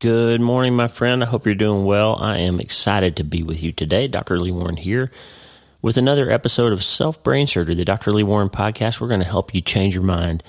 [0.00, 1.22] Good morning, my friend.
[1.22, 2.16] I hope you're doing well.
[2.16, 4.08] I am excited to be with you today.
[4.08, 4.38] Dr.
[4.38, 5.10] Lee Warren here
[5.82, 8.10] with another episode of Self Brain Surgery, the Dr.
[8.10, 8.98] Lee Warren podcast.
[8.98, 10.42] We're going to help you change your mind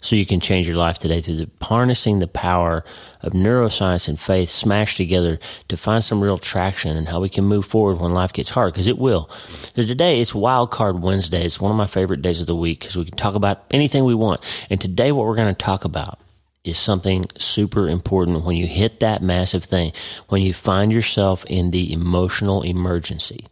[0.00, 2.84] so you can change your life today through the, harnessing the power
[3.22, 7.44] of neuroscience and faith smashed together to find some real traction and how we can
[7.44, 9.28] move forward when life gets hard because it will.
[9.30, 11.44] So today it's Wild Card Wednesday.
[11.44, 14.04] It's one of my favorite days of the week because we can talk about anything
[14.04, 14.42] we want.
[14.70, 16.20] And today what we're going to talk about
[16.64, 19.92] is something super important when you hit that massive thing,
[20.28, 23.46] when you find yourself in the emotional emergency.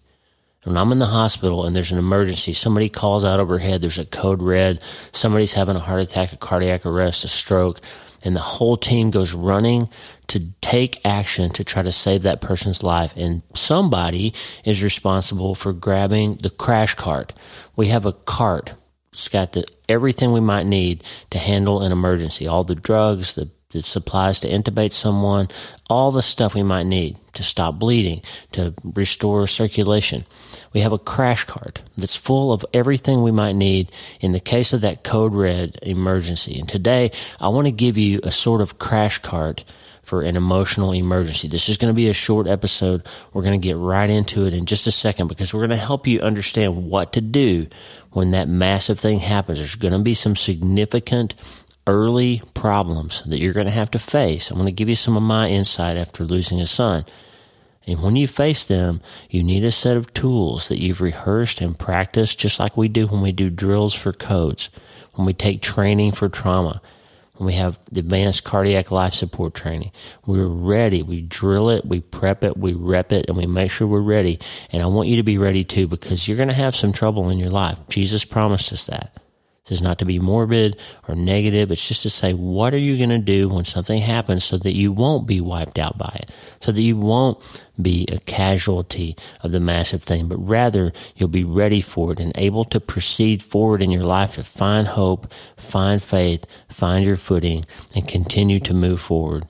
[0.65, 4.05] When I'm in the hospital and there's an emergency, somebody calls out overhead, there's a
[4.05, 7.81] code red, somebody's having a heart attack, a cardiac arrest, a stroke,
[8.23, 9.89] and the whole team goes running
[10.27, 13.15] to take action to try to save that person's life.
[13.17, 17.33] And somebody is responsible for grabbing the crash cart.
[17.75, 18.75] We have a cart
[19.13, 22.47] it's got the, everything we might need to handle an emergency.
[22.47, 25.49] All the drugs, the, the supplies to intubate someone,
[25.89, 30.25] all the stuff we might need to stop bleeding, to restore circulation.
[30.73, 34.73] We have a crash cart that's full of everything we might need in the case
[34.73, 36.59] of that code red emergency.
[36.59, 39.65] And today I want to give you a sort of crash cart
[40.11, 41.47] for an emotional emergency.
[41.47, 43.07] This is going to be a short episode.
[43.33, 45.77] We're going to get right into it in just a second because we're going to
[45.77, 47.69] help you understand what to do
[48.13, 49.59] when that massive thing happens.
[49.59, 51.35] There's going to be some significant
[51.87, 54.51] early problems that you're going to have to face.
[54.51, 57.05] I'm going to give you some of my insight after losing a son.
[57.87, 61.79] And when you face them, you need a set of tools that you've rehearsed and
[61.79, 64.69] practiced, just like we do when we do drills for codes,
[65.15, 66.81] when we take training for trauma
[67.47, 69.93] we have the advanced cardiac life support training.
[70.27, 71.03] We're ready.
[71.03, 74.39] We drill it, we prep it, we rep it, and we make sure we're ready.
[74.71, 77.31] And I want you to be ready too because you're going to have some trouble
[77.31, 77.79] in your life.
[77.89, 79.17] Jesus promised us that.
[79.69, 81.71] It's not to be morbid or negative.
[81.71, 84.75] It's just to say, what are you going to do when something happens so that
[84.75, 86.31] you won't be wiped out by it,
[86.61, 87.39] so that you won't
[87.81, 92.33] be a casualty of the massive thing, but rather you'll be ready for it and
[92.37, 97.65] able to proceed forward in your life to find hope, find faith, find your footing,
[97.95, 99.47] and continue to move forward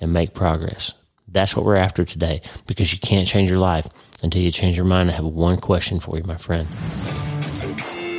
[0.00, 0.94] and make progress.
[1.26, 3.88] That's what we're after today because you can't change your life
[4.22, 5.10] until you change your mind.
[5.10, 6.68] I have one question for you, my friend.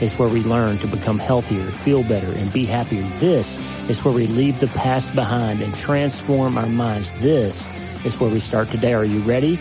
[0.00, 3.02] is where we learn to become healthier, feel better, and be happier.
[3.18, 3.56] This
[3.88, 7.12] is where we leave the past behind and transform our minds.
[7.12, 7.68] This
[8.04, 8.94] is where we start today.
[8.94, 9.58] Are you ready?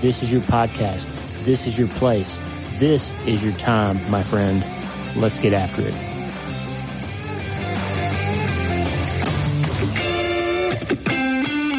[0.00, 1.08] This is your podcast.
[1.44, 2.40] This is your place.
[2.76, 4.64] This is your time, my friend.
[5.16, 5.94] Let's get after it.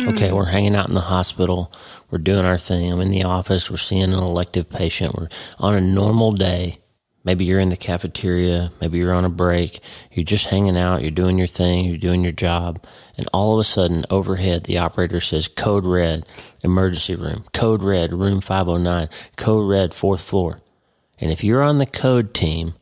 [0.08, 1.72] Okay, we're hanging out in the hospital.
[2.10, 2.92] We're doing our thing.
[2.92, 3.70] I'm in the office.
[3.70, 5.16] We're seeing an elective patient.
[5.16, 6.80] We're on a normal day
[7.24, 9.82] Maybe you're in the cafeteria, maybe you're on a break,
[10.12, 12.84] you're just hanging out, you're doing your thing, you're doing your job,
[13.18, 16.26] and all of a sudden overhead the operator says code red,
[16.64, 20.62] emergency room, code red, room 509, code red, fourth floor.
[21.20, 22.74] And if you're on the code team,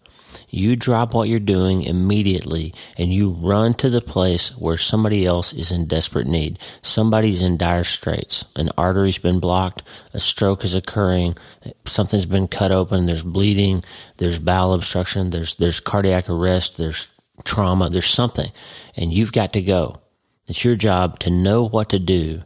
[0.49, 5.53] you drop what you're doing immediately and you run to the place where somebody else
[5.53, 6.57] is in desperate need.
[6.81, 8.45] Somebody's in dire straits.
[8.55, 11.37] An artery's been blocked, a stroke is occurring,
[11.85, 13.83] something's been cut open, there's bleeding,
[14.17, 17.07] there's bowel obstruction, there's there's cardiac arrest, there's
[17.43, 18.51] trauma, there's something.
[18.95, 20.01] And you've got to go.
[20.47, 22.43] It's your job to know what to do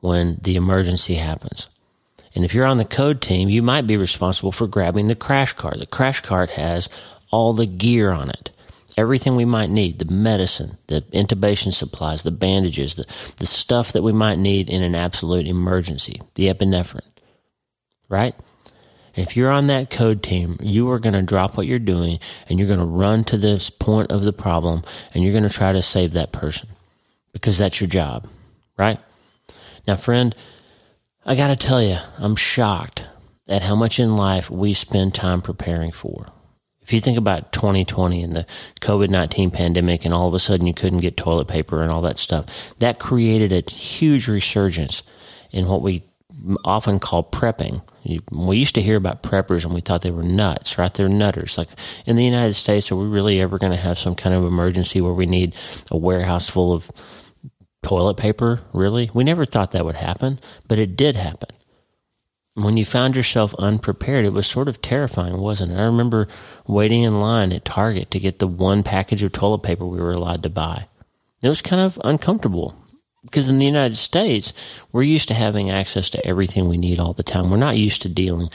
[0.00, 1.68] when the emergency happens.
[2.34, 5.52] And if you're on the code team, you might be responsible for grabbing the crash
[5.54, 5.78] cart.
[5.78, 6.88] The crash cart has
[7.30, 8.50] all the gear on it.
[8.96, 13.04] Everything we might need, the medicine, the intubation supplies, the bandages, the,
[13.36, 17.00] the stuff that we might need in an absolute emergency, the epinephrine,
[18.08, 18.34] right?
[19.14, 22.58] If you're on that code team, you are going to drop what you're doing and
[22.58, 24.82] you're going to run to this point of the problem
[25.12, 26.68] and you're going to try to save that person
[27.32, 28.28] because that's your job,
[28.76, 28.98] right?
[29.86, 30.34] Now, friend,
[31.24, 33.06] I got to tell you, I'm shocked
[33.48, 36.26] at how much in life we spend time preparing for.
[36.88, 38.46] If you think about 2020 and the
[38.80, 42.00] COVID 19 pandemic, and all of a sudden you couldn't get toilet paper and all
[42.00, 45.02] that stuff, that created a huge resurgence
[45.50, 46.02] in what we
[46.64, 47.82] often call prepping.
[48.30, 50.92] We used to hear about preppers and we thought they were nuts, right?
[50.94, 51.58] They're nutters.
[51.58, 51.68] Like
[52.06, 55.02] in the United States, are we really ever going to have some kind of emergency
[55.02, 55.54] where we need
[55.90, 56.90] a warehouse full of
[57.82, 58.60] toilet paper?
[58.72, 59.10] Really?
[59.12, 61.50] We never thought that would happen, but it did happen.
[62.64, 65.76] When you found yourself unprepared, it was sort of terrifying, wasn't it?
[65.76, 66.28] I remember
[66.66, 70.12] waiting in line at Target to get the one package of toilet paper we were
[70.12, 70.86] allowed to buy.
[71.40, 72.74] It was kind of uncomfortable
[73.22, 74.52] because in the United States,
[74.92, 77.50] we're used to having access to everything we need all the time.
[77.50, 78.48] We're not used to dealing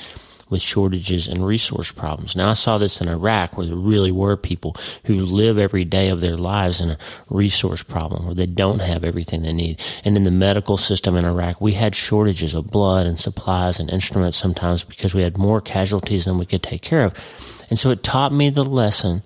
[0.50, 2.36] with shortages and resource problems.
[2.36, 4.75] Now, I saw this in Iraq where there really were people
[5.06, 6.98] who live every day of their lives in a
[7.30, 9.81] resource problem where they don't have everything they need.
[10.06, 13.90] And in the medical system in Iraq, we had shortages of blood and supplies and
[13.90, 17.66] instruments sometimes because we had more casualties than we could take care of.
[17.69, 19.24] And so it taught me the lesson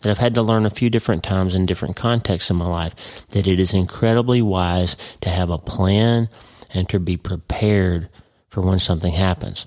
[0.00, 3.26] that I've had to learn a few different times in different contexts in my life
[3.30, 6.28] that it is incredibly wise to have a plan
[6.72, 8.08] and to be prepared
[8.48, 9.66] for when something happens.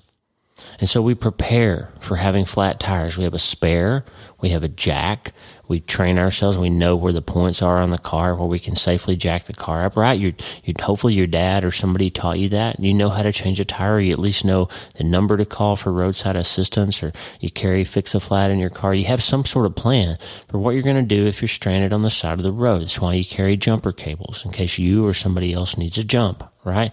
[0.81, 3.15] And so we prepare for having flat tires.
[3.15, 4.03] We have a spare,
[4.41, 5.31] we have a jack,
[5.67, 8.75] we train ourselves, we know where the points are on the car where we can
[8.75, 10.19] safely jack the car up, right?
[10.19, 10.33] You
[10.63, 12.79] you hopefully your dad or somebody taught you that.
[12.79, 15.75] You know how to change a tire, you at least know the number to call
[15.75, 18.95] for roadside assistance or you carry fix a flat in your car.
[18.95, 20.17] You have some sort of plan
[20.47, 22.81] for what you're going to do if you're stranded on the side of the road.
[22.81, 26.43] That's why you carry jumper cables in case you or somebody else needs a jump,
[26.63, 26.91] right?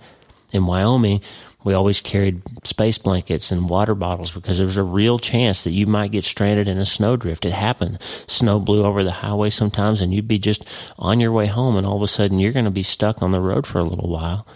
[0.53, 1.23] In Wyoming,
[1.65, 5.73] we always carried space blankets and water bottles because there was a real chance that
[5.73, 7.45] you might get stranded in a snowdrift.
[7.45, 8.01] It happened.
[8.01, 10.65] Snow blew over the highway sometimes and you'd be just
[10.99, 13.33] on your way home and all of a sudden you're going to be stuck on
[13.33, 14.47] the road for a little while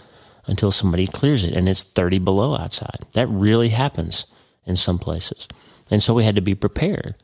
[0.45, 2.99] until somebody clears it and it's 30 below outside.
[3.13, 4.25] That really happens
[4.65, 5.47] in some places.
[5.91, 7.15] And so we had to be prepared.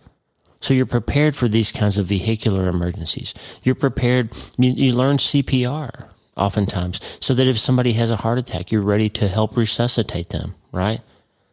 [0.61, 3.33] So you're prepared for these kinds of vehicular emergencies.
[3.63, 4.31] You're prepared.
[4.57, 6.08] You, you learn CPR
[6.39, 10.56] oftentimes, so that if somebody has a heart attack, you're ready to help resuscitate them,
[10.71, 11.01] right?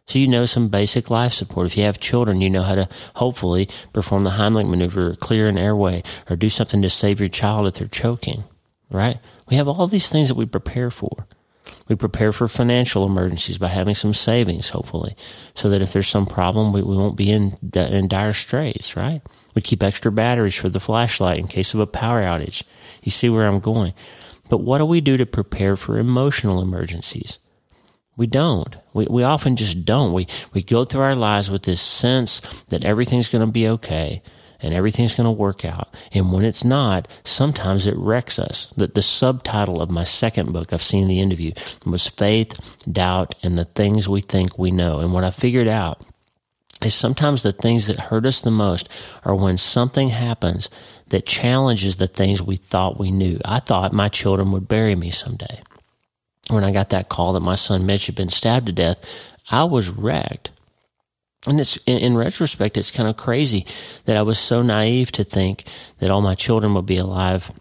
[0.06, 1.66] So you know some basic life support.
[1.66, 5.48] If you have children, you know how to hopefully perform the Heimlich maneuver, or clear
[5.48, 8.44] an airway, or do something to save your child if they're choking,
[8.88, 9.18] right?
[9.48, 11.26] We have all these things that we prepare for.
[11.88, 15.16] We prepare for financial emergencies by having some savings, hopefully,
[15.54, 19.22] so that if there's some problem, we, we won't be in, in dire straits, right?
[19.54, 22.62] We keep extra batteries for the flashlight in case of a power outage.
[23.02, 23.94] You see where I'm going.
[24.48, 27.38] But what do we do to prepare for emotional emergencies?
[28.16, 28.74] We don't.
[28.94, 30.12] We, we often just don't.
[30.12, 34.22] We, we go through our lives with this sense that everything's going to be okay
[34.60, 35.94] and everything's going to work out.
[36.12, 38.68] And when it's not, sometimes it wrecks us.
[38.76, 41.52] The, the subtitle of my second book, I've seen the End of You,
[41.84, 45.00] was Faith, Doubt, and the Things We Think We Know.
[45.00, 46.02] And what I figured out
[46.82, 48.88] is sometimes the things that hurt us the most
[49.24, 50.70] are when something happens
[51.08, 53.38] that challenges the things we thought we knew.
[53.44, 55.60] I thought my children would bury me someday.
[56.50, 59.04] When I got that call that my son Mitch had been stabbed to death,
[59.50, 60.50] I was wrecked.
[61.46, 63.64] And it's in, retrospect, it's kind of crazy
[64.04, 65.64] that I was so naive to think
[65.98, 67.52] that all my children would be alive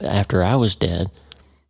[0.00, 1.10] after I was dead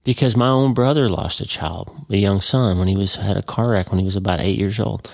[0.04, 3.42] because my own brother lost a child, a young son, when he was had a
[3.42, 5.10] car wreck when he was about eight years old.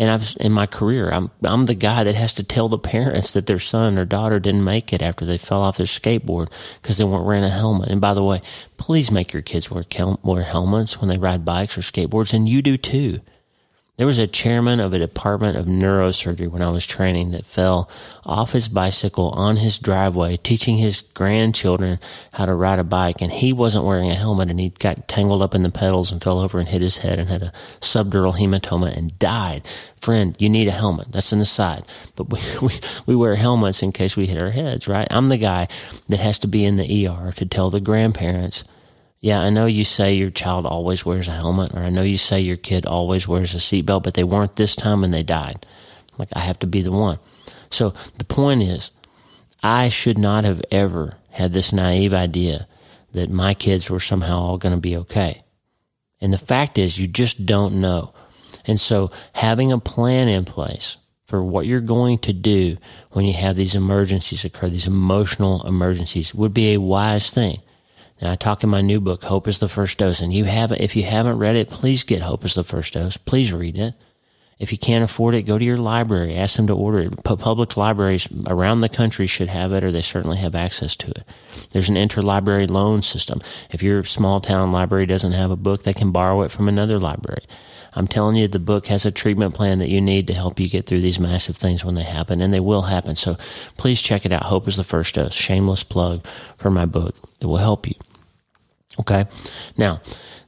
[0.00, 3.34] And I've in my career, I'm I'm the guy that has to tell the parents
[3.34, 6.50] that their son or daughter didn't make it after they fell off their skateboard
[6.80, 7.90] because they weren't wearing a helmet.
[7.90, 8.40] And by the way,
[8.78, 9.84] please make your kids wear
[10.22, 13.20] wear helmets when they ride bikes or skateboards, and you do too.
[14.00, 17.90] There was a chairman of a department of neurosurgery when I was training that fell
[18.24, 21.98] off his bicycle on his driveway teaching his grandchildren
[22.32, 25.42] how to ride a bike and he wasn't wearing a helmet and he got tangled
[25.42, 28.38] up in the pedals and fell over and hit his head and had a subdural
[28.38, 29.68] hematoma and died.
[30.00, 31.12] Friend, you need a helmet.
[31.12, 31.84] That's an aside.
[32.16, 35.08] But we, we, we wear helmets in case we hit our heads, right?
[35.10, 35.68] I'm the guy
[36.08, 38.64] that has to be in the ER to tell the grandparents
[39.20, 42.16] yeah, I know you say your child always wears a helmet, or I know you
[42.16, 45.66] say your kid always wears a seatbelt, but they weren't this time and they died.
[46.16, 47.18] Like, I have to be the one.
[47.70, 48.90] So the point is,
[49.62, 52.66] I should not have ever had this naive idea
[53.12, 55.42] that my kids were somehow all going to be okay.
[56.20, 58.14] And the fact is, you just don't know.
[58.66, 60.96] And so having a plan in place
[61.26, 62.76] for what you're going to do
[63.10, 67.60] when you have these emergencies occur, these emotional emergencies, would be a wise thing.
[68.20, 70.80] Now, I talk in my new book, Hope is the First Dose, and you haven't,
[70.80, 73.16] if you haven't read it, please get Hope is the First Dose.
[73.16, 73.94] Please read it.
[74.58, 76.36] If you can't afford it, go to your library.
[76.36, 77.24] Ask them to order it.
[77.24, 81.24] Public libraries around the country should have it, or they certainly have access to it.
[81.70, 83.40] There's an interlibrary loan system.
[83.70, 87.00] If your small town library doesn't have a book, they can borrow it from another
[87.00, 87.46] library.
[87.94, 90.68] I'm telling you, the book has a treatment plan that you need to help you
[90.68, 93.16] get through these massive things when they happen, and they will happen.
[93.16, 93.38] So
[93.78, 94.42] please check it out.
[94.42, 95.32] Hope is the first dose.
[95.32, 96.22] Shameless plug
[96.58, 97.16] for my book.
[97.40, 97.94] It will help you.
[98.98, 99.26] Okay.
[99.76, 100.00] Now,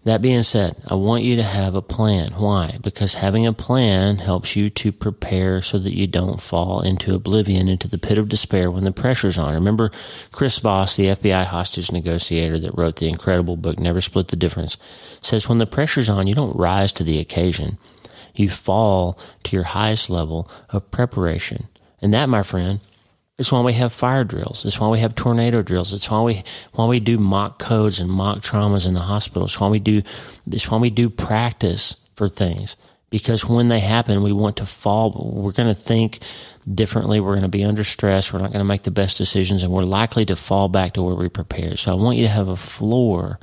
[0.04, 2.30] that being said, I want you to have a plan.
[2.32, 2.76] Why?
[2.82, 7.68] Because having a plan helps you to prepare so that you don't fall into oblivion,
[7.68, 9.54] into the pit of despair when the pressure's on.
[9.54, 9.92] Remember
[10.32, 14.76] Chris Voss, the FBI hostage negotiator that wrote the incredible book, Never Split the Difference,
[15.20, 17.78] says when the pressure's on, you don't rise to the occasion.
[18.34, 21.68] You fall to your highest level of preparation.
[22.00, 22.80] And that, my friend,
[23.38, 24.64] is why we have fire drills.
[24.64, 25.92] It's why we have tornado drills.
[25.92, 29.44] It's why we why we do mock codes and mock traumas in the hospital.
[29.44, 30.02] It's why we do
[30.50, 32.76] it's why we do practice for things.
[33.10, 35.12] Because when they happen, we want to fall.
[35.34, 36.20] We're going to think
[36.66, 37.20] differently.
[37.20, 38.32] We're going to be under stress.
[38.32, 41.02] We're not going to make the best decisions, and we're likely to fall back to
[41.02, 41.78] where we prepared.
[41.78, 43.38] So I want you to have a floor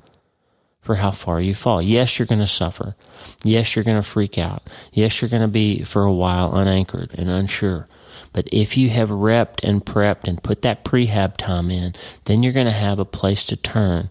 [0.81, 1.83] for how far you fall.
[1.83, 2.95] Yes, you're going to suffer.
[3.43, 4.67] Yes, you're going to freak out.
[4.91, 7.87] Yes, you're going to be for a while unanchored and unsure.
[8.33, 11.95] But if you have repped and prepped and put that prehab time in,
[12.25, 14.09] then you're going to have a place to turn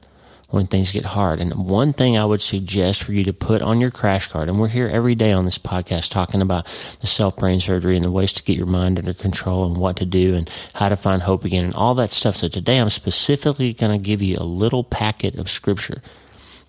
[0.50, 1.40] when things get hard.
[1.40, 4.58] And one thing I would suggest for you to put on your crash cart, and
[4.58, 6.64] we're here every day on this podcast talking about
[7.00, 9.96] the self brain surgery and the ways to get your mind under control and what
[9.96, 12.36] to do and how to find hope again and all that stuff.
[12.36, 16.02] So today I'm specifically going to give you a little packet of scripture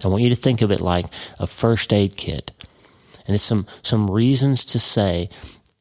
[0.05, 1.05] I want you to think of it like
[1.39, 2.51] a first aid kit.
[3.25, 5.29] And it's some, some reasons to say,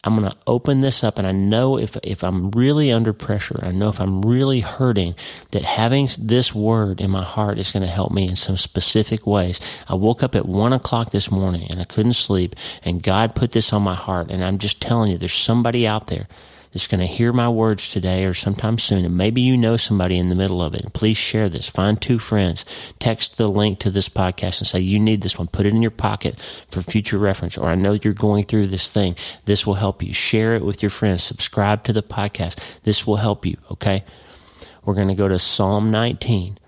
[0.05, 3.59] I'm going to open this up and I know if, if I'm really under pressure,
[3.63, 5.17] I know if I'm really hurting,
[5.51, 9.27] that having this word in my heart is going to help me in some specific
[9.27, 9.61] ways.
[9.89, 13.51] I woke up at one o'clock this morning and I couldn't sleep and God put
[13.53, 14.31] this on my heart.
[14.31, 16.29] And I'm just telling you, there's somebody out there
[16.73, 20.19] that's going to hear my words today or sometime soon, and maybe you know somebody
[20.19, 21.69] in the middle of it, please share this.
[21.69, 22.65] Find two friends,
[22.99, 25.49] text the link to this podcast and say, You need this one.
[25.49, 26.39] Put it in your pocket
[26.71, 29.17] for future reference, or I know you're going through this thing.
[29.45, 30.13] This will help you.
[30.13, 31.23] Share it with your friends.
[31.23, 32.83] Subscribe to the podcast.
[32.83, 34.05] This will help you, okay?
[34.85, 36.59] We're going to go to Psalm 19.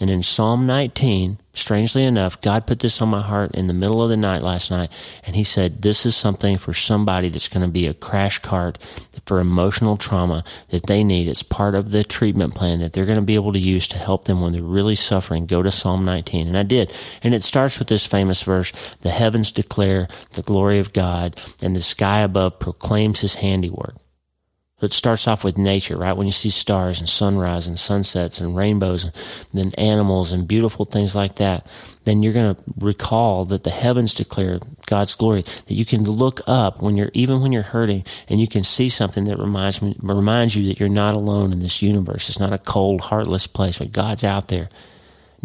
[0.00, 4.02] And in Psalm 19, strangely enough, God put this on my heart in the middle
[4.02, 4.90] of the night last night.
[5.24, 8.78] And He said, This is something for somebody that's going to be a crash cart
[9.26, 11.28] for emotional trauma that they need.
[11.28, 13.98] It's part of the treatment plan that they're going to be able to use to
[13.98, 15.46] help them when they're really suffering.
[15.46, 16.46] Go to Psalm 19.
[16.48, 16.92] And I did.
[17.22, 18.72] And it starts with this famous verse
[19.02, 23.96] The heavens declare the glory of God, and the sky above proclaims His handiwork.
[24.80, 26.16] So it starts off with nature, right?
[26.16, 29.12] When you see stars and sunrise and sunsets and rainbows and
[29.52, 31.66] then animals and beautiful things like that,
[32.04, 35.42] then you're going to recall that the heavens declare God's glory.
[35.42, 38.88] That you can look up when you're, even when you're hurting and you can see
[38.88, 42.28] something that reminds me, reminds you that you're not alone in this universe.
[42.28, 44.68] It's not a cold, heartless place, but God's out there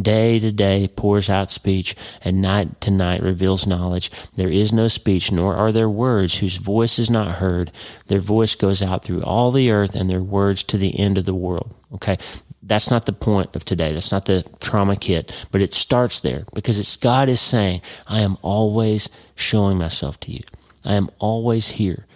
[0.02, 4.10] Day to day pours out speech, and night to night reveals knowledge.
[4.36, 7.72] There is no speech, nor are there words whose voice is not heard.
[8.08, 11.26] Their voice goes out through all the earth, and their words to the end of
[11.26, 11.76] the world.
[11.94, 12.18] Okay?
[12.64, 13.92] That's not the point of today.
[13.94, 18.22] That's not the trauma kit, but it starts there because it's God is saying, I
[18.22, 20.42] am always showing myself to you.
[20.86, 22.08] I am always here.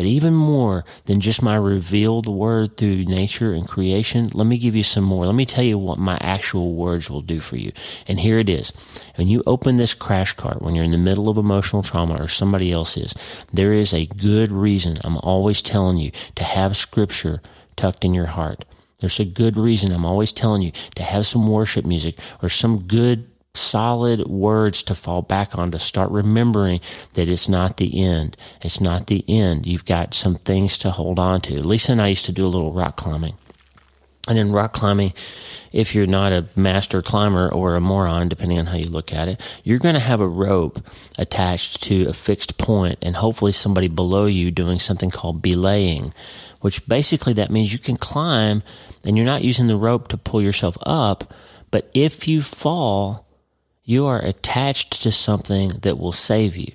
[0.00, 4.74] But even more than just my revealed word through nature and creation, let me give
[4.74, 5.26] you some more.
[5.26, 7.72] Let me tell you what my actual words will do for you.
[8.08, 8.72] And here it is.
[9.16, 12.28] When you open this crash cart, when you're in the middle of emotional trauma or
[12.28, 13.12] somebody else is,
[13.52, 17.42] there is a good reason I'm always telling you to have scripture
[17.76, 18.64] tucked in your heart.
[19.00, 22.84] There's a good reason I'm always telling you to have some worship music or some
[22.84, 26.80] good solid words to fall back on to start remembering
[27.14, 28.36] that it's not the end.
[28.64, 29.66] It's not the end.
[29.66, 31.62] You've got some things to hold on to.
[31.62, 33.34] Lisa and I used to do a little rock climbing.
[34.28, 35.12] And in rock climbing,
[35.72, 39.28] if you're not a master climber or a moron, depending on how you look at
[39.28, 40.84] it, you're going to have a rope
[41.18, 46.12] attached to a fixed point and hopefully somebody below you doing something called belaying,
[46.60, 48.62] which basically that means you can climb
[49.04, 51.32] and you're not using the rope to pull yourself up.
[51.70, 53.26] But if you fall,
[53.84, 56.72] you are attached to something that will save you.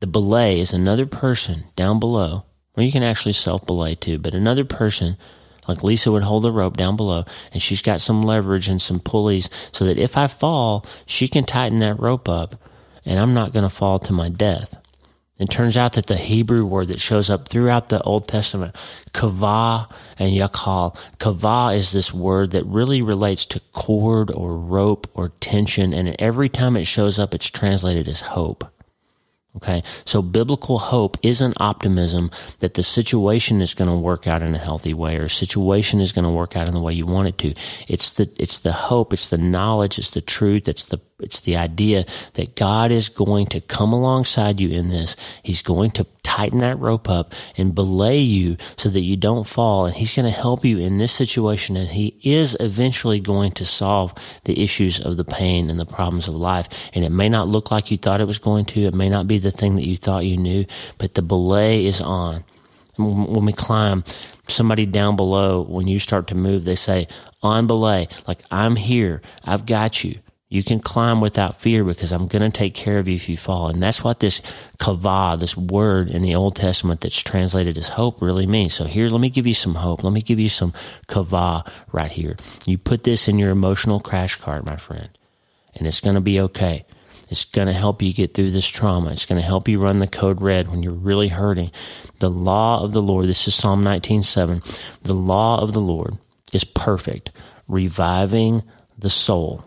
[0.00, 2.44] The belay is another person down below,
[2.76, 5.16] or you can actually self belay too, but another person,
[5.68, 8.98] like Lisa would hold the rope down below, and she's got some leverage and some
[9.00, 12.56] pulleys so that if I fall, she can tighten that rope up
[13.04, 14.81] and I'm not going to fall to my death.
[15.38, 18.76] It turns out that the Hebrew word that shows up throughout the Old Testament,
[19.12, 25.30] kavah and yakal, kavah is this word that really relates to cord or rope or
[25.40, 28.72] tension, and every time it shows up, it's translated as hope.
[29.56, 29.82] Okay.
[30.06, 34.58] So biblical hope isn't optimism that the situation is going to work out in a
[34.58, 37.38] healthy way or situation is going to work out in the way you want it
[37.38, 37.54] to.
[37.86, 39.12] It's the, it's the hope.
[39.12, 39.98] It's the knowledge.
[39.98, 40.68] It's the truth.
[40.68, 45.16] It's the it's the idea that God is going to come alongside you in this.
[45.42, 49.86] He's going to tighten that rope up and belay you so that you don't fall.
[49.86, 51.76] And He's going to help you in this situation.
[51.76, 54.14] And He is eventually going to solve
[54.44, 56.90] the issues of the pain and the problems of life.
[56.94, 58.82] And it may not look like you thought it was going to.
[58.82, 60.64] It may not be the thing that you thought you knew,
[60.98, 62.44] but the belay is on.
[62.98, 64.04] When we climb,
[64.48, 67.08] somebody down below, when you start to move, they say,
[67.42, 69.22] on belay, like I'm here.
[69.44, 70.18] I've got you.
[70.52, 73.38] You can climb without fear because I'm going to take care of you if you
[73.38, 73.68] fall.
[73.68, 74.42] And that's what this
[74.78, 78.74] kavah, this word in the Old Testament that's translated as hope really means.
[78.74, 80.04] So here, let me give you some hope.
[80.04, 80.74] Let me give you some
[81.08, 82.36] kavah right here.
[82.66, 85.08] You put this in your emotional crash cart, my friend,
[85.74, 86.84] and it's going to be okay.
[87.30, 89.10] It's going to help you get through this trauma.
[89.10, 91.70] It's going to help you run the code red when you're really hurting.
[92.18, 94.60] The law of the Lord, this is Psalm 19:7.
[95.00, 96.18] The law of the Lord
[96.52, 97.32] is perfect,
[97.68, 98.62] reviving
[98.98, 99.64] the soul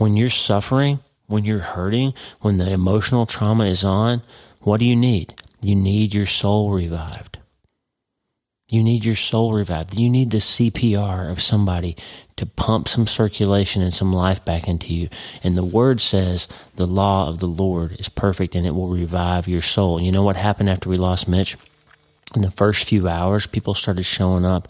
[0.00, 4.22] when you're suffering, when you're hurting, when the emotional trauma is on,
[4.62, 5.34] what do you need?
[5.60, 7.38] You need your soul revived.
[8.70, 9.98] You need your soul revived.
[9.98, 11.96] You need the CPR of somebody
[12.36, 15.10] to pump some circulation and some life back into you.
[15.44, 19.48] And the word says the law of the Lord is perfect and it will revive
[19.48, 20.00] your soul.
[20.00, 21.58] You know what happened after we lost Mitch?
[22.34, 24.68] In the first few hours, people started showing up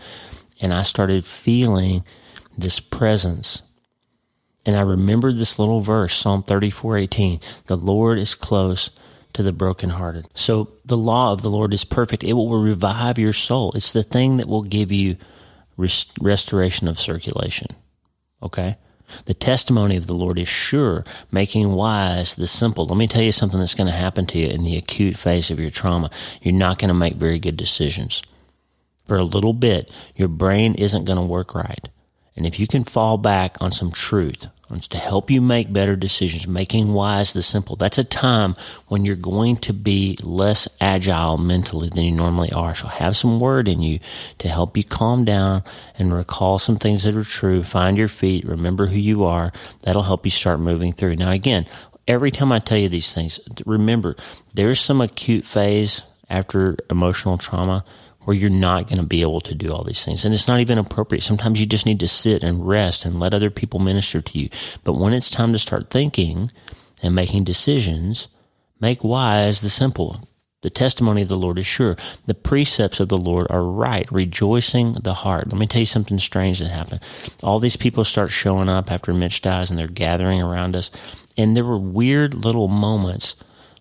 [0.61, 2.03] and I started feeling
[2.59, 3.63] this presence
[4.67, 7.41] and I remembered this little verse, Psalm 34 18.
[7.67, 8.91] The Lord is close
[9.33, 10.27] to the brokenhearted.
[10.35, 12.25] So the law of the Lord is perfect.
[12.25, 13.73] It will revive your soul.
[13.75, 15.17] It's the thing that will give you
[15.77, 17.69] rest- restoration of circulation.
[18.43, 18.77] Okay?
[19.25, 22.87] The testimony of the Lord is sure, making wise the simple.
[22.87, 25.51] Let me tell you something that's going to happen to you in the acute phase
[25.51, 26.11] of your trauma.
[26.43, 28.23] You're not going to make very good decisions.
[29.07, 31.89] For a little bit, your brain isn't going to work right.
[32.37, 34.47] And if you can fall back on some truth,
[34.79, 38.55] to help you make better decisions, making wise the simple, that's a time
[38.87, 42.75] when you're going to be less agile mentally than you normally are.
[42.75, 43.99] So have some word in you
[44.39, 45.65] to help you calm down
[45.99, 47.65] and recall some things that are true.
[47.65, 49.53] Find your feet, remember who you are.
[49.83, 51.17] That'll help you start moving through.
[51.17, 51.67] Now, again,
[52.07, 54.15] every time I tell you these things, remember
[54.55, 57.85] there's some acute phase after emotional trauma
[58.25, 60.25] where you're not going to be able to do all these things.
[60.25, 61.23] And it's not even appropriate.
[61.23, 64.49] Sometimes you just need to sit and rest and let other people minister to you.
[64.85, 66.51] But when it's time to start thinking
[67.03, 68.29] and making decisions,
[68.79, 70.21] make wise the simple.
[70.63, 71.97] The testimony of the Lord is sure.
[72.27, 75.51] The precepts of the Lord are right, rejoicing the heart.
[75.51, 77.01] Let me tell you something strange that happened.
[77.43, 80.91] All these people start showing up after Mitch dies and they're gathering around us.
[81.39, 83.37] And there were weird little moments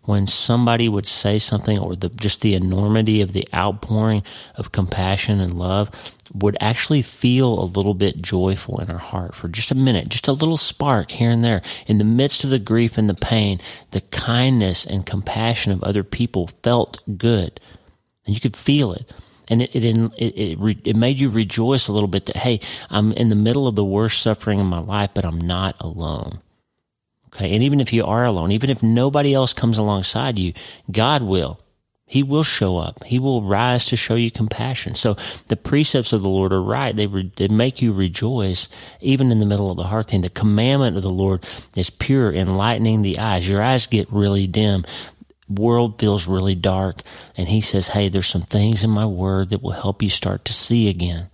[0.09, 4.23] when somebody would say something or the, just the enormity of the outpouring
[4.55, 5.91] of compassion and love
[6.33, 10.27] would actually feel a little bit joyful in our heart for just a minute, just
[10.27, 11.61] a little spark here and there.
[11.85, 13.59] In the midst of the grief and the pain,
[13.91, 17.61] the kindness and compassion of other people felt good.
[18.25, 19.13] And you could feel it.
[19.47, 23.11] And it, it, it, it, it made you rejoice a little bit that, hey, I'm
[23.11, 26.39] in the middle of the worst suffering in my life, but I'm not alone.
[27.33, 27.53] Okay.
[27.53, 30.53] And even if you are alone, even if nobody else comes alongside you,
[30.91, 31.59] God will.
[32.09, 33.03] He will show up.
[33.03, 34.95] He will rise to show you compassion.
[34.95, 35.15] So
[35.47, 36.95] the precepts of the Lord are right.
[36.95, 38.67] They, re, they make you rejoice
[38.99, 40.21] even in the middle of the hard thing.
[40.21, 41.45] The commandment of the Lord
[41.77, 43.47] is pure, enlightening the eyes.
[43.47, 44.85] Your eyes get really dim.
[45.47, 46.95] World feels really dark.
[47.37, 50.45] And he says, Hey, there's some things in my word that will help you start
[50.45, 51.29] to see again.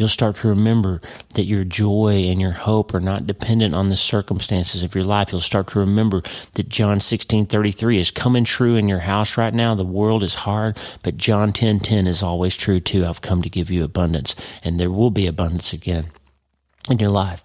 [0.00, 1.02] You'll start to remember
[1.34, 5.30] that your joy and your hope are not dependent on the circumstances of your life.
[5.30, 6.22] You'll start to remember
[6.54, 9.74] that John 16 33 is coming true in your house right now.
[9.74, 13.04] The world is hard, but John 10 10 is always true too.
[13.04, 14.34] I've come to give you abundance,
[14.64, 16.04] and there will be abundance again
[16.90, 17.42] in your life.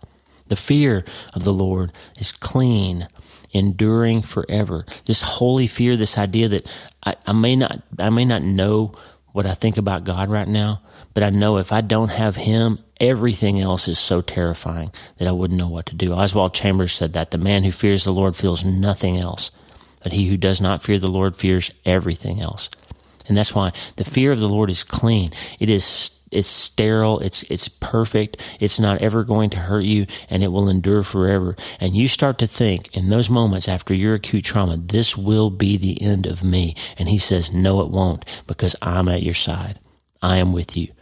[0.48, 3.10] The fear of the Lord is clean,
[3.52, 4.86] enduring forever.
[5.08, 6.74] This holy fear, this idea that
[7.06, 8.94] I, I may not, I may not know
[9.34, 10.80] what I think about God right now,
[11.16, 15.32] but I know if I don't have him, everything else is so terrifying that I
[15.32, 16.14] wouldn't know what to do.
[16.14, 19.50] Oswald Chambers said that the man who fears the Lord feels nothing else,
[20.04, 22.70] but he who does not fear the Lord fears everything else.
[23.28, 25.32] And that's why the fear of the Lord is clean.
[25.58, 30.44] It is it's sterile, it's it's perfect, it's not ever going to hurt you, and
[30.44, 31.56] it will endure forever.
[31.80, 35.78] And you start to think in those moments after your acute trauma, this will be
[35.78, 36.76] the end of me.
[36.98, 39.80] And he says, No, it won't, because I'm at your side.
[40.22, 40.95] I am with you.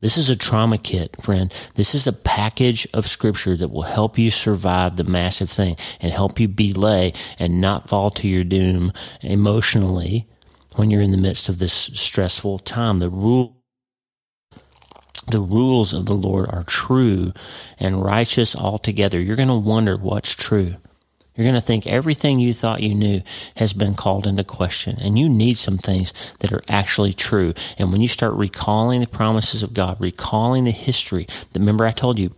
[0.00, 1.52] This is a trauma kit, friend.
[1.74, 6.12] This is a package of scripture that will help you survive the massive thing and
[6.12, 10.28] help you belay and not fall to your doom emotionally
[10.76, 13.00] when you're in the midst of this stressful time.
[13.00, 13.56] The rule
[15.26, 17.34] the rules of the Lord are true
[17.78, 19.20] and righteous altogether.
[19.20, 20.76] You're going to wonder what's true.
[21.38, 23.22] You're going to think everything you thought you knew
[23.54, 27.52] has been called into question, and you need some things that are actually true.
[27.78, 32.18] And when you start recalling the promises of God, recalling the history, remember I told
[32.18, 32.34] you,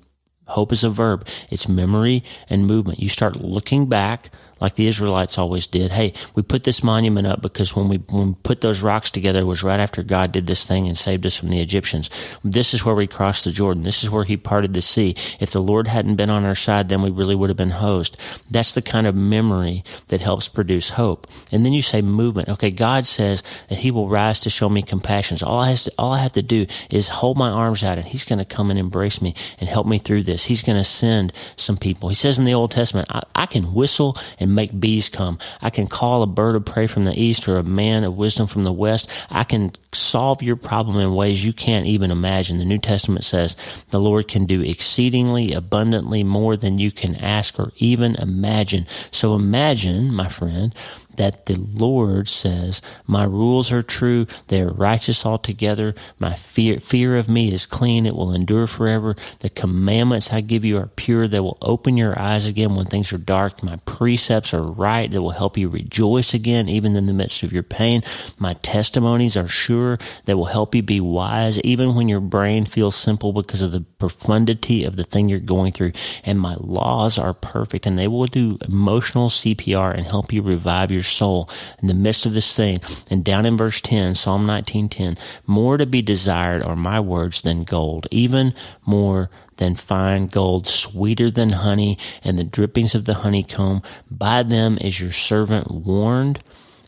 [0.48, 1.26] hope is a verb.
[1.48, 3.00] It's memory and movement.
[3.00, 4.28] You start looking back
[4.60, 5.90] like the Israelites always did.
[5.90, 9.46] Hey, we put this monument up because when we, when we put those rocks together
[9.46, 12.10] was right after God did this thing and saved us from the Egyptians.
[12.44, 13.82] This is where we crossed the Jordan.
[13.82, 15.14] This is where he parted the sea.
[15.40, 18.16] If the Lord hadn't been on our side, then we really would have been hosed.
[18.50, 21.26] That's the kind of memory that helps produce hope.
[21.52, 22.48] And then you say movement.
[22.48, 25.36] Okay, God says that he will rise to show me compassion.
[25.36, 28.06] So all I, to, all I have to do is hold my arms out and
[28.06, 30.44] he's going to come and embrace me and help me through this.
[30.44, 32.08] He's going to send some people.
[32.08, 35.38] He says in the Old Testament, I, I can whistle and make bees come.
[35.60, 38.46] I can call a bird of prey from the east or a man of wisdom
[38.46, 39.10] from the west.
[39.30, 42.58] I can solve your problem in ways you can't even imagine.
[42.58, 43.56] The New Testament says
[43.90, 48.86] the Lord can do exceedingly abundantly more than you can ask or even imagine.
[49.10, 50.74] So imagine, my friend,
[51.16, 57.16] that the Lord says, My rules are true, they are righteous altogether, my fear, fear
[57.16, 59.14] of me is clean, it will endure forever.
[59.40, 63.12] The commandments I give you are pure, they will open your eyes again when things
[63.12, 63.62] are dark.
[63.62, 67.52] My precepts are right, they will help you rejoice again, even in the midst of
[67.52, 68.02] your pain.
[68.38, 72.96] My testimonies are sure, they will help you be wise, even when your brain feels
[72.96, 75.92] simple because of the profundity of the thing you're going through.
[76.24, 80.90] And my laws are perfect, and they will do emotional CPR and help you revive
[80.90, 81.48] your soul
[81.80, 82.80] in the midst of this thing.
[83.10, 87.64] And down in verse 10, Psalm 19:10, more to be desired are my words than
[87.64, 93.82] gold, even more than fine gold, sweeter than honey and the drippings of the honeycomb.
[94.10, 96.40] By them is your servant warned,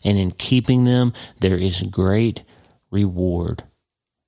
[0.03, 2.43] and in keeping them there is great
[2.91, 3.63] reward.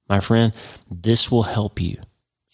[0.07, 0.53] My friend,
[0.89, 1.97] this will help you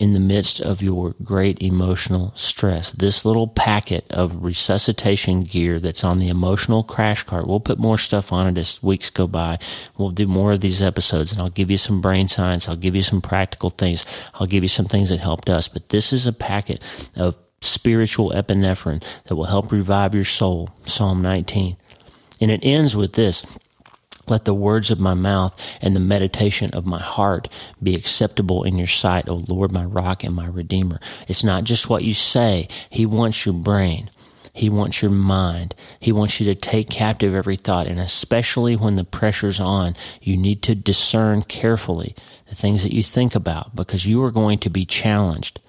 [0.01, 2.89] in the midst of your great emotional stress.
[2.89, 7.99] This little packet of resuscitation gear that's on the emotional crash cart, we'll put more
[7.99, 9.59] stuff on it as weeks go by.
[9.99, 12.67] We'll do more of these episodes and I'll give you some brain science.
[12.67, 14.07] I'll give you some practical things.
[14.33, 15.67] I'll give you some things that helped us.
[15.67, 16.81] But this is a packet
[17.15, 20.71] of spiritual epinephrine that will help revive your soul.
[20.83, 21.77] Psalm 19.
[22.41, 23.45] And it ends with this.
[24.27, 27.47] Let the words of my mouth and the meditation of my heart
[27.81, 30.99] be acceptable in your sight, O Lord, my rock and my redeemer.
[31.27, 32.67] It's not just what you say.
[32.89, 34.09] He wants your brain.
[34.53, 35.75] He wants your mind.
[35.99, 37.87] He wants you to take captive every thought.
[37.87, 42.15] And especially when the pressure's on, you need to discern carefully
[42.47, 45.61] the things that you think about because you are going to be challenged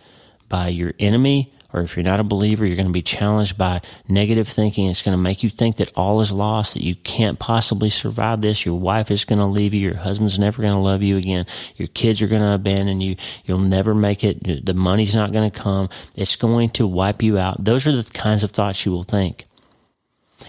[0.48, 3.80] by your enemy or if you're not a believer, you're going to be challenged by
[4.08, 4.88] negative thinking.
[4.88, 8.42] It's going to make you think that all is lost, that you can't possibly survive
[8.42, 8.66] this.
[8.66, 9.80] Your wife is going to leave you.
[9.80, 11.46] Your husband's never going to love you again.
[11.76, 13.16] Your kids are going to abandon you.
[13.44, 14.66] You'll never make it.
[14.66, 15.88] The money's not going to come.
[16.14, 17.64] It's going to wipe you out.
[17.64, 19.44] Those are the kinds of thoughts you will think.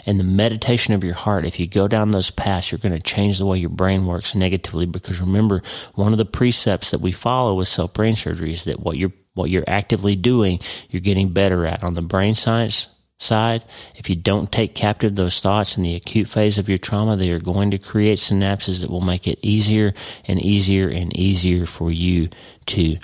[0.06, 3.02] And the meditation of your heart, if you go down those paths, you're going to
[3.02, 4.86] change the way your brain works negatively.
[4.86, 5.62] Because remember,
[5.94, 9.14] one of the precepts that we follow with self brain surgery is that what you're
[9.34, 11.84] what you're actively doing, you're getting better at.
[11.84, 12.88] On the brain science
[13.20, 13.64] side,
[13.96, 17.32] if you don't take captive those thoughts in the acute phase of your trauma, they
[17.32, 19.94] are going to create synapses that will make it easier
[20.26, 22.30] and easier and easier for you
[22.68, 22.98] to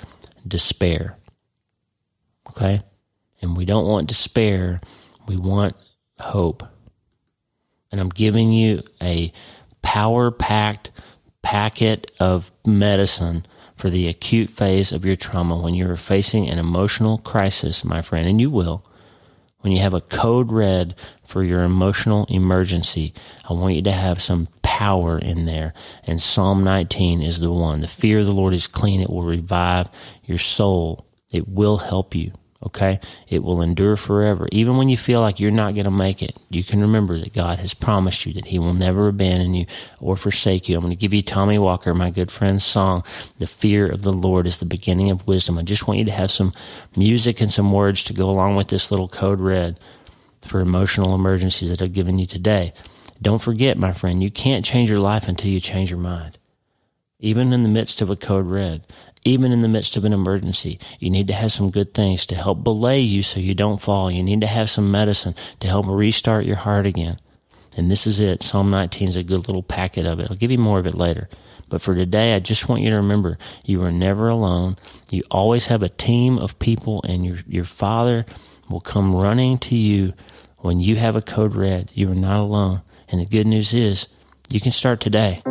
[0.46, 1.16] despair.
[2.48, 2.82] Okay?
[3.42, 4.80] And we don't want despair,
[5.26, 5.74] we want
[6.18, 6.62] hope.
[7.90, 9.32] And I'm giving you a
[9.82, 10.92] power packed
[11.42, 13.46] packet of medicine
[13.80, 18.28] for the acute phase of your trauma when you're facing an emotional crisis, my friend,
[18.28, 18.84] and you will.
[19.60, 23.14] When you have a code red for your emotional emergency,
[23.48, 25.72] I want you to have some power in there.
[26.04, 27.80] And Psalm 19 is the one.
[27.80, 29.00] The fear of the Lord is clean.
[29.00, 29.88] It will revive
[30.24, 31.06] your soul.
[31.30, 32.32] It will help you.
[32.62, 33.00] Okay?
[33.28, 34.46] It will endure forever.
[34.52, 37.32] Even when you feel like you're not going to make it, you can remember that
[37.32, 39.66] God has promised you that He will never abandon you
[39.98, 40.76] or forsake you.
[40.76, 43.02] I'm going to give you Tommy Walker, my good friend's song,
[43.38, 45.58] The Fear of the Lord is the beginning of wisdom.
[45.58, 46.52] I just want you to have some
[46.96, 49.80] music and some words to go along with this little code red
[50.42, 52.72] for emotional emergencies that I've given you today.
[53.22, 56.38] Don't forget, my friend, you can't change your life until you change your mind.
[57.18, 58.86] Even in the midst of a code red,
[59.24, 62.34] even in the midst of an emergency, you need to have some good things to
[62.34, 64.10] help belay you so you don't fall.
[64.10, 67.18] You need to have some medicine to help restart your heart again.
[67.76, 68.42] And this is it.
[68.42, 70.28] Psalm 19 is a good little packet of it.
[70.30, 71.28] I'll give you more of it later.
[71.68, 74.76] But for today, I just want you to remember you are never alone.
[75.10, 78.26] You always have a team of people, and your, your Father
[78.68, 80.14] will come running to you
[80.58, 81.92] when you have a code red.
[81.94, 82.82] You are not alone.
[83.08, 84.08] And the good news is
[84.50, 85.42] you can start today.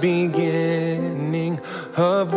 [0.00, 1.60] Beginning
[1.96, 2.32] of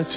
[0.00, 0.16] Let us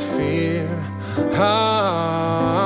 [0.00, 0.68] fear.
[1.34, 2.61] Our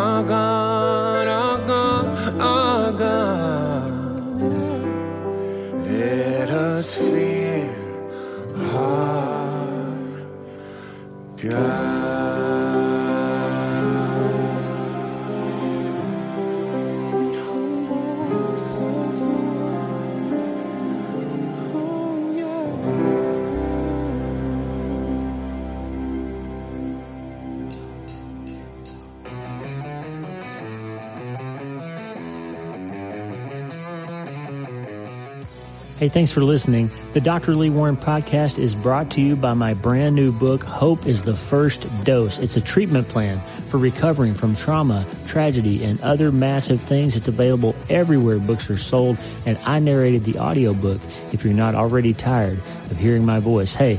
[36.07, 36.89] Hey, thanks for listening.
[37.15, 37.57] The Dr.
[37.57, 41.35] Lee Warren podcast is brought to you by my brand new book, Hope is the
[41.35, 42.39] First Dose.
[42.39, 43.41] It's a treatment plan
[43.71, 47.17] for recovering from trauma, tragedy, and other massive things.
[47.17, 51.01] It's available everywhere books are sold, and I narrated the audiobook
[51.33, 53.75] if you're not already tired of hearing my voice.
[53.75, 53.99] Hey,